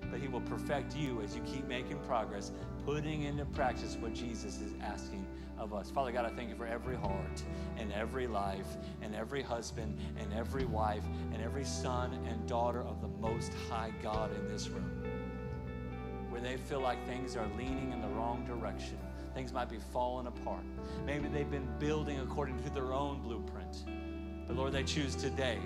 [0.09, 2.51] But He will perfect you as you keep making progress,
[2.85, 5.25] putting into practice what Jesus is asking
[5.57, 5.89] of us.
[5.89, 7.43] Father God, I thank you for every heart
[7.77, 13.01] and every life and every husband and every wife and every son and daughter of
[13.01, 15.03] the Most High God in this room.
[16.29, 18.99] Where they feel like things are leaning in the wrong direction,
[19.33, 20.63] things might be falling apart.
[21.05, 23.85] Maybe they've been building according to their own blueprint.
[24.47, 25.57] But Lord, they choose today.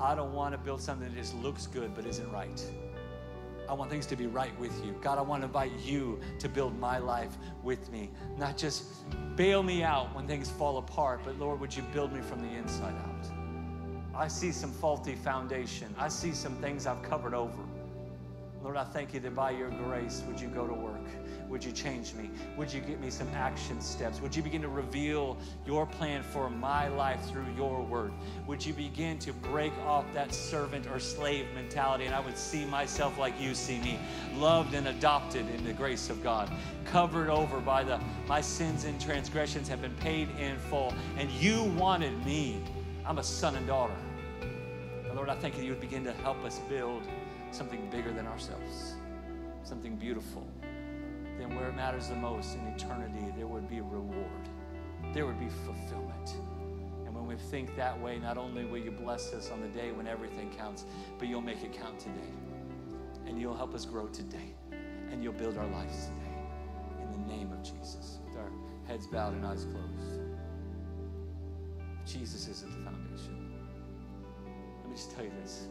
[0.00, 2.60] I don't want to build something that just looks good but isn't right.
[3.68, 4.94] I want things to be right with you.
[5.02, 8.10] God, I want to invite you to build my life with me.
[8.38, 8.84] Not just
[9.36, 12.48] bail me out when things fall apart, but Lord, would you build me from the
[12.48, 13.26] inside out?
[14.14, 15.94] I see some faulty foundation.
[15.98, 17.62] I see some things I've covered over.
[18.66, 20.98] Lord, I thank you that by your grace, would you go to work?
[21.48, 22.32] Would you change me?
[22.56, 24.20] Would you give me some action steps?
[24.20, 28.10] Would you begin to reveal your plan for my life through your word?
[28.48, 32.64] Would you begin to break off that servant or slave mentality and I would see
[32.64, 34.00] myself like you see me,
[34.34, 36.50] loved and adopted in the grace of God,
[36.86, 41.62] covered over by the my sins and transgressions have been paid in full, and you
[41.78, 42.60] wanted me.
[43.06, 43.94] I'm a son and daughter.
[45.14, 47.04] Lord, I thank you you would begin to help us build
[47.56, 48.96] something bigger than ourselves,
[49.62, 50.46] something beautiful.
[51.38, 54.48] Then, where it matters the most in eternity, there would be reward,
[55.14, 56.34] there would be fulfillment.
[57.06, 59.90] And when we think that way, not only will you bless us on the day
[59.90, 60.84] when everything counts,
[61.18, 62.32] but you'll make it count today.
[63.26, 64.54] And you'll help us grow today.
[65.10, 67.02] And you'll build our lives today.
[67.02, 68.18] In the name of Jesus.
[68.28, 68.50] With our
[68.86, 70.20] heads bowed and eyes closed.
[72.06, 73.52] Jesus is at the foundation.
[74.80, 75.68] Let me just tell you this.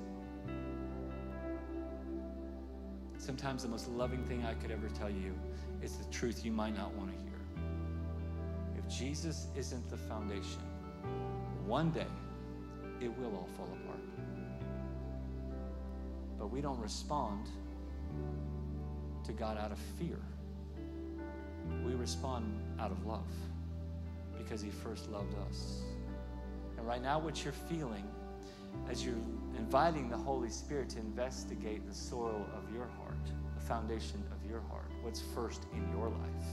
[3.25, 5.33] Sometimes the most loving thing I could ever tell you
[5.81, 7.39] is the truth you might not want to hear.
[8.77, 10.61] If Jesus isn't the foundation,
[11.65, 12.05] one day
[13.01, 13.99] it will all fall apart.
[16.37, 17.47] But we don't respond
[19.23, 20.19] to God out of fear.
[21.83, 23.25] We respond out of love
[24.37, 25.81] because He first loved us.
[26.77, 28.07] And right now, what you're feeling
[28.87, 29.15] as you're
[29.57, 33.04] inviting the Holy Spirit to investigate the soil of your heart,
[33.65, 36.47] foundation of your heart, what's first in your life,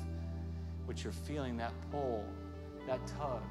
[0.87, 2.25] what you're feeling that pull,
[2.87, 3.43] that tug,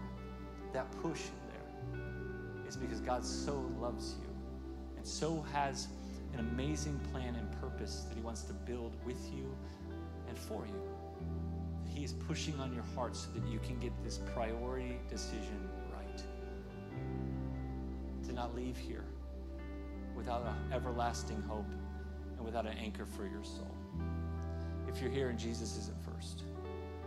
[0.74, 4.28] that push in there, is because God so loves you
[4.98, 5.88] and so has
[6.34, 9.54] an amazing plan and purpose that He wants to build with you
[10.28, 10.82] and for you.
[11.86, 16.24] He is pushing on your heart so that you can get this priority decision right.
[18.28, 19.04] To not leave here
[20.16, 21.66] without an everlasting hope
[22.42, 23.76] and without an anchor for your soul.
[24.88, 26.44] If you're here and Jesus isn't first,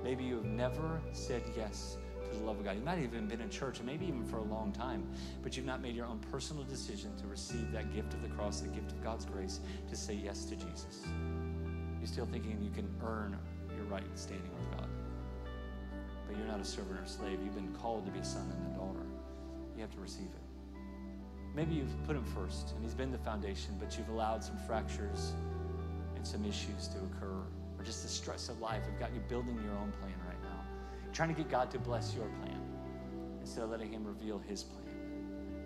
[0.05, 1.97] maybe you have never said yes
[2.31, 2.77] to the love of God.
[2.77, 5.05] You might even been in church, maybe even for a long time,
[5.43, 8.61] but you've not made your own personal decision to receive that gift of the cross,
[8.61, 9.59] the gift of God's grace,
[9.91, 11.03] to say yes to Jesus.
[11.99, 13.37] You're still thinking you can earn
[13.77, 14.89] your right standing with God.
[16.29, 17.41] But you're not a servant or slave.
[17.45, 19.05] You've been called to be a son and a daughter.
[19.75, 20.44] You have to receive it.
[21.55, 25.33] Maybe you've put him first, and he's been the foundation, but you've allowed some fractures
[26.17, 27.43] and some issues to occur,
[27.79, 30.61] or just the stress of life have got you building your own plan right now.
[31.05, 32.61] You're trying to get God to bless your plan
[33.41, 34.85] instead of letting him reveal his plan.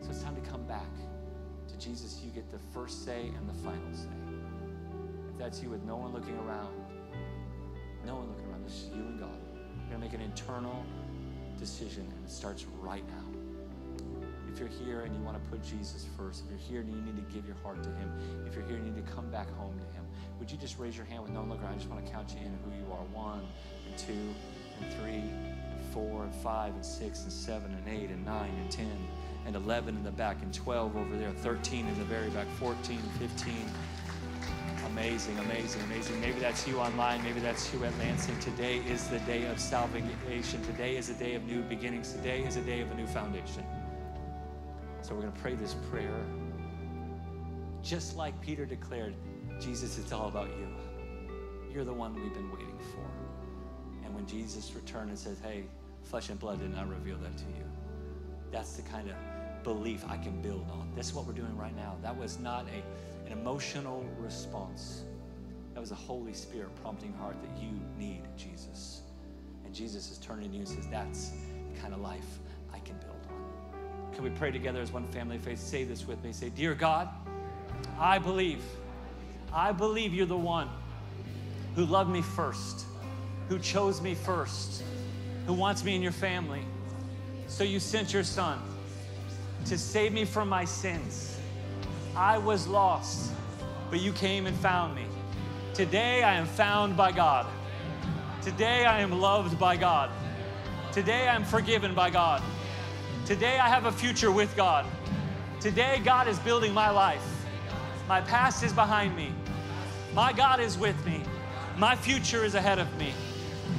[0.03, 0.93] So it's time to come back
[1.68, 2.20] to Jesus.
[2.22, 4.09] You get the first say and the final say.
[5.30, 6.74] If that's you with no one looking around,
[8.05, 9.30] no one looking around, this is you and God.
[9.89, 10.84] You're going to make an internal
[11.59, 13.38] decision, and it starts right now
[14.61, 17.01] if you're here and you want to put Jesus first, if you're here and you
[17.01, 18.13] need to give your heart to Him,
[18.47, 20.05] if you're here and you need to come back home to Him,
[20.39, 21.75] would you just raise your hand with no one looking around?
[21.75, 23.05] I just want to count you in who you are.
[23.15, 23.47] One
[23.87, 24.35] and two
[24.81, 28.71] and three and four and five and six and seven and eight and nine and
[28.71, 28.99] ten
[29.47, 32.99] and 11 in the back and 12 over there, 13 in the very back, 14,
[33.19, 33.55] 15.
[34.87, 36.21] Amazing, amazing, amazing.
[36.21, 37.23] Maybe that's you online.
[37.23, 38.39] Maybe that's you at Lansing.
[38.41, 40.63] Today is the day of salvation.
[40.65, 42.13] Today is a day of new beginnings.
[42.13, 43.65] Today is a day of a new foundation.
[45.09, 46.23] So we're going to pray this prayer.
[47.83, 49.15] Just like Peter declared,
[49.59, 50.69] Jesus, it's all about you.
[51.73, 54.05] You're the one we've been waiting for.
[54.05, 55.65] And when Jesus returned and says, hey,
[56.03, 57.65] flesh and blood did not reveal that to you,
[58.53, 59.17] that's the kind of
[59.65, 60.93] belief I can build on.
[60.95, 61.97] That's what we're doing right now.
[62.03, 65.05] That was not a, an emotional response.
[65.73, 69.01] That was a Holy Spirit prompting heart that you need Jesus.
[69.65, 71.31] And Jesus is turning to you and says, That's
[71.73, 72.41] the kind of life
[74.19, 75.61] Can we pray together as one family of faith?
[75.61, 76.33] Say this with me.
[76.33, 77.09] Say, Dear God,
[78.01, 78.61] I believe.
[79.55, 80.69] I believe you're the one
[81.77, 82.87] who loved me first,
[83.49, 84.83] who chose me first,
[85.47, 86.62] who wants me in your family.
[87.47, 88.59] So you sent your son
[89.66, 91.39] to save me from my sins.
[92.16, 93.31] I was lost,
[93.89, 95.05] but you came and found me.
[95.75, 97.47] Today I am found by God.
[98.43, 100.11] Today I am loved by God.
[100.91, 102.43] Today I am forgiven by God.
[103.29, 104.87] Today I have a future with God.
[105.61, 107.45] Today God is building my life.
[108.09, 109.35] My past is behind me.
[110.14, 111.22] My God is with me.
[111.76, 113.12] My future is ahead of me.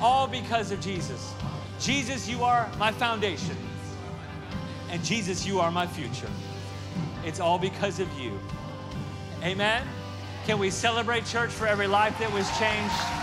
[0.03, 1.33] All because of Jesus.
[1.79, 3.57] Jesus, you are my foundation.
[4.91, 6.29] And Jesus, you are my future.
[7.25, 8.39] It's all because of you.
[9.41, 9.81] Amen.
[10.45, 13.18] Can we celebrate church for every life that was changed?